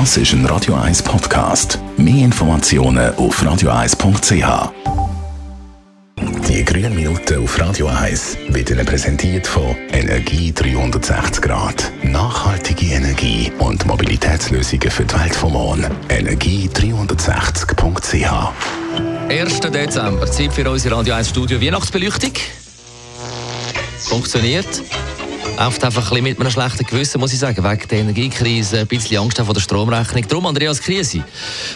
Das 0.00 0.16
ist 0.16 0.32
ein 0.32 0.44
Radio 0.46 0.74
1 0.74 1.04
Podcast. 1.04 1.78
Mehr 1.96 2.24
Informationen 2.24 3.14
auf 3.14 3.40
radio1.ch. 3.40 4.72
Die 6.48 6.64
grünen 6.64 6.96
Minuten 6.96 7.44
auf 7.44 7.60
Radio 7.60 7.86
1 7.86 8.38
werden 8.48 8.84
präsentiert 8.84 9.46
von 9.46 9.76
Energie 9.92 10.52
360 10.52 11.40
Grad. 11.40 11.92
Nachhaltige 12.02 12.86
Energie 12.86 13.52
und 13.60 13.86
Mobilitätslösungen 13.86 14.90
für 14.90 15.04
die 15.04 15.14
Welt 15.14 15.36
vom 15.36 15.52
Morgen. 15.52 15.86
Energie360.ch 16.08 18.52
1. 19.28 19.60
Dezember, 19.60 20.26
Zeit 20.26 20.52
für 20.52 20.68
unsere 20.68 20.96
Radio 20.96 21.14
1 21.14 21.28
Studio 21.28 21.60
Weihnachtsbeleuchtung. 21.60 22.32
Funktioniert. 24.00 24.82
Oft 25.58 25.84
einfach 25.84 26.12
ein 26.12 26.22
mit 26.22 26.40
einem 26.40 26.50
schlechten 26.50 26.84
Gewissen, 26.84 27.20
muss 27.20 27.32
ich 27.32 27.38
sagen, 27.38 27.62
wegen 27.62 27.88
der 27.88 27.98
Energiekrise, 27.98 28.80
ein 28.80 28.86
bisschen 28.86 29.18
Angst 29.18 29.38
vor 29.38 29.54
der 29.54 29.60
Stromrechnung. 29.60 30.26
Darum, 30.26 30.46
Andreas 30.46 30.80
Krise, 30.80 31.24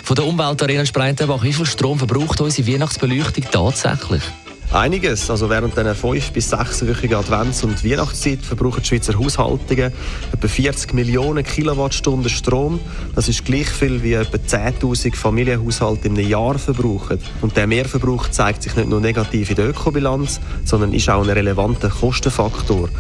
von 0.02 0.16
der 0.16 0.24
Umweltarena 0.24 0.84
Spreitenbach, 0.84 1.43
wie 1.43 1.52
viel 1.52 1.66
Strom 1.66 1.96
verbraucht 1.96 2.41
unsere 2.41 2.66
Weihnachtsbeleuchtung 2.66 3.45
tatsächlich? 3.51 4.23
Einiges. 4.71 5.31
Also 5.31 5.49
während 5.49 5.77
der 5.79 5.95
fünf- 5.95 6.31
bis 6.33 6.51
sechswöchigen 6.51 7.17
Advents- 7.17 7.65
und 7.65 7.83
Weihnachtszeit 7.83 8.41
verbrauchen 8.43 8.83
die 8.83 8.89
Schweizer 8.89 9.19
Haushaltungen 9.19 9.93
etwa 10.33 10.49
40 10.49 10.93
Millionen 10.93 11.43
Kilowattstunden 11.43 12.29
Strom. 12.29 12.79
Das 13.15 13.29
ist 13.29 13.47
gleich 13.47 13.69
viel 13.69 14.03
wie 14.03 14.13
etwa 14.13 14.37
10.000 14.37 15.17
Familienhaushalte 15.17 16.09
im 16.09 16.17
Jahr 16.17 16.59
verbrauchen. 16.59 17.19
Und 17.41 17.57
der 17.57 17.67
Mehrverbrauch 17.67 18.29
zeigt 18.29 18.63
sich 18.63 18.77
nicht 18.77 18.91
nur 18.91 19.01
negativ 19.01 19.49
in 19.49 19.57
der 19.57 19.71
Ökobilanz, 19.71 20.39
sondern 20.67 20.93
ist 20.93 21.09
auch 21.09 21.23
ein 21.23 21.30
relevanter 21.30 21.89
Kostenfaktor. 21.89 22.91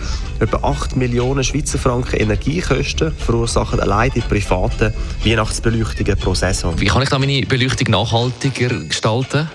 Etwa 0.40 0.56
8 0.66 0.96
Millionen 0.96 1.44
Schweizer 1.44 1.78
Franken 1.78 2.16
Energiekosten 2.16 3.12
verursachen 3.12 3.78
allein 3.78 4.10
die 4.14 4.20
privaten 4.20 4.94
Weihnachtsbeleuchtungen 5.22 6.16
pro 6.16 6.34
Saison. 6.34 6.80
Wie 6.80 6.86
kann 6.86 7.02
ich 7.02 7.10
da 7.10 7.18
meine 7.18 7.42
Beleuchtung 7.42 7.90
nachhaltiger 7.90 8.70
gestalten? 8.70 9.48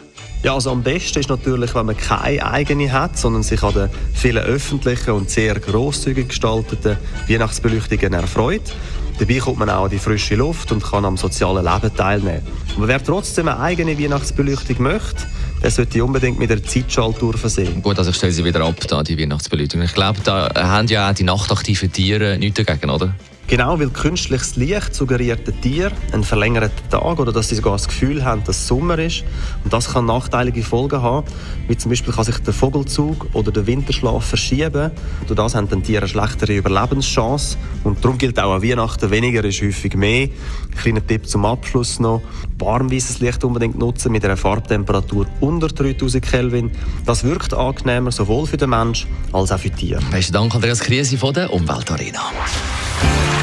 Ja, 0.43 0.55
also 0.55 0.71
am 0.71 0.83
besten 0.83 1.19
ist 1.19 1.29
natürlich, 1.29 1.73
wenn 1.73 1.85
man 1.85 1.95
keine 1.95 2.45
eigene 2.45 2.91
hat, 2.91 3.17
sondern 3.17 3.43
sich 3.43 3.63
an 3.63 3.73
den 3.73 3.89
vielen 4.13 4.43
öffentlichen 4.43 5.11
und 5.11 5.29
sehr 5.29 5.57
grosszügig 5.57 6.27
gestalteten 6.27 6.97
Weihnachtsbeleuchtungen 7.29 8.11
erfreut. 8.11 8.73
Dabei 9.19 9.37
kommt 9.37 9.59
man 9.59 9.69
auch 9.69 9.85
an 9.85 9.89
die 9.89 9.99
frische 9.99 10.35
Luft 10.35 10.73
und 10.73 10.83
kann 10.83 11.05
am 11.05 11.15
sozialen 11.15 11.63
Leben 11.63 11.95
teilnehmen. 11.95 12.41
Und 12.75 12.89
wer 12.89 13.01
trotzdem 13.01 13.47
eine 13.47 13.59
eigene 13.61 13.97
Weihnachtsbeleuchtung 13.97 14.81
möchte, 14.83 15.23
der 15.61 15.71
sollte 15.71 16.03
unbedingt 16.03 16.39
mit 16.39 16.49
der 16.49 16.61
Zeitschaltuhr 16.61 17.37
versehen. 17.37 17.81
Gut, 17.81 17.97
also 17.97 18.09
ich 18.09 18.17
stelle 18.17 18.33
sie 18.33 18.43
wieder 18.43 18.65
ab, 18.65 18.75
da, 18.89 19.01
die 19.01 19.17
Weihnachtsbeleuchtung. 19.17 19.81
Ich 19.81 19.93
glaube, 19.93 20.19
da 20.25 20.51
haben 20.55 20.89
ja 20.89 21.09
auch 21.09 21.13
die 21.13 21.23
nachtaktiven 21.23 21.89
Tiere 21.89 22.37
nichts 22.37 22.61
dagegen, 22.61 22.89
oder? 22.89 23.15
Genau, 23.53 23.79
weil 23.79 23.89
künstliches 23.89 24.55
Licht 24.55 24.95
suggeriert 24.95 25.45
den 25.45 25.61
Tieren 25.61 25.93
einen 26.11 26.23
verlängerten 26.23 26.89
Tag 26.89 27.19
oder 27.19 27.31
dass 27.31 27.49
sie 27.49 27.55
sogar 27.55 27.73
das 27.73 27.87
Gefühl 27.87 28.25
haben, 28.25 28.43
dass 28.45 28.57
es 28.57 28.67
Sommer 28.67 28.97
ist. 28.97 29.23
Und 29.63 29.71
das 29.71 29.93
kann 29.93 30.07
nachteilige 30.07 30.63
Folgen 30.63 31.03
haben, 31.03 31.27
wie 31.67 31.77
zum 31.77 31.91
Beispiel 31.91 32.11
kann 32.11 32.23
sich 32.23 32.39
der 32.39 32.51
Vogelzug 32.51 33.27
oder 33.33 33.51
der 33.51 33.67
Winterschlaf 33.67 34.25
verschieben. 34.25 34.89
Durch 35.27 35.37
das 35.37 35.53
haben 35.53 35.69
die 35.69 35.79
Tiere 35.83 35.99
eine 35.99 36.07
schlechtere 36.07 36.57
Überlebenschance. 36.57 37.57
Und 37.83 38.03
darum 38.03 38.17
gilt 38.17 38.39
auch 38.39 38.55
an 38.55 38.63
Weihnachten, 38.63 39.11
weniger 39.11 39.43
ist 39.43 39.61
häufig 39.61 39.93
mehr. 39.93 40.29
Ein 40.29 40.77
kleiner 40.81 41.05
Tipp 41.05 41.29
zum 41.29 41.45
Abschluss 41.45 41.99
noch. 41.99 42.23
Warmweißes 42.57 43.19
Licht 43.19 43.43
unbedingt 43.43 43.77
nutzen 43.77 44.11
mit 44.11 44.25
einer 44.25 44.35
Farbtemperatur 44.35 45.27
unter 45.41 45.67
3000 45.67 46.25
Kelvin. 46.25 46.71
Das 47.05 47.23
wirkt 47.23 47.53
angenehmer 47.53 48.11
sowohl 48.11 48.47
für 48.47 48.57
den 48.57 48.71
Mensch 48.71 49.05
als 49.31 49.51
auch 49.51 49.59
für 49.59 49.69
die 49.69 49.75
Tiere. 49.75 50.01
Besten 50.09 50.33
Dank, 50.33 50.55
Andreas 50.55 50.79
Krise 50.79 51.19
von 51.19 51.35
der 51.35 51.53
Umweltarena. 51.53 52.31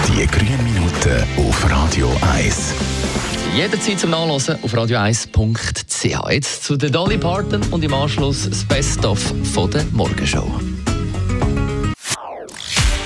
Die 0.09 0.27
grünen 0.27 0.63
Minuten 0.65 1.25
auf 1.37 1.71
Radio 1.71 2.11
1. 2.35 2.75
Jederzeit 3.57 3.99
zum 3.99 4.11
Nachlesen 4.11 4.59
auf 4.63 4.75
radio1.ch. 4.75 6.31
Jetzt 6.31 6.65
zu 6.65 6.77
der 6.77 6.91
Dolly 6.91 7.19
Parton 7.19 7.63
und 7.71 7.83
im 7.85 7.95
Anschluss 7.95 8.49
das 8.49 8.65
Best-of 8.65 9.21
von 9.53 9.71
der 9.71 9.85
Morgenshow. 9.93 10.47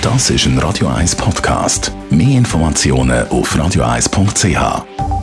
Das 0.01 0.29
ist 0.29 0.45
ein 0.45 0.59
Radio 0.59 0.87
1 0.87 1.15
Podcast. 1.15 1.91
Mehr 2.11 2.37
Informationen 2.37 3.27
auf 3.29 3.55
radio1.ch. 3.55 5.14